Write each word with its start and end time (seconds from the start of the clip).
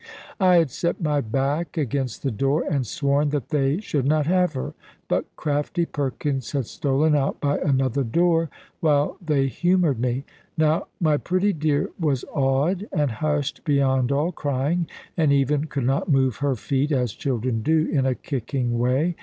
I 0.39 0.55
had 0.55 0.71
set 0.71 0.99
my 0.99 1.21
back 1.21 1.77
against 1.77 2.23
the 2.23 2.31
door, 2.31 2.63
and 2.67 2.87
sworn 2.87 3.29
that 3.29 3.49
they 3.49 3.79
should 3.79 4.07
not 4.07 4.25
have 4.25 4.53
her; 4.53 4.73
but 5.07 5.25
crafty 5.35 5.85
Perkins 5.85 6.53
had 6.53 6.65
stolen 6.65 7.15
out 7.15 7.39
by 7.39 7.59
another 7.59 8.03
door 8.03 8.49
while 8.79 9.17
they 9.23 9.45
humoured 9.45 9.99
me. 9.99 10.23
Now 10.57 10.87
my 10.99 11.17
pretty 11.17 11.53
dear 11.53 11.91
was 11.99 12.25
awed, 12.33 12.87
and 12.91 13.11
hushed 13.11 13.63
beyond 13.63 14.11
all 14.11 14.31
crying, 14.31 14.87
and 15.15 15.31
even 15.31 15.65
could 15.65 15.85
not 15.85 16.09
move 16.09 16.37
her 16.37 16.55
feet, 16.55 16.91
as 16.91 17.13
children 17.13 17.61
do, 17.61 17.85
in 17.87 18.07
a 18.07 18.15
kicking 18.15 18.79
way. 18.79 19.15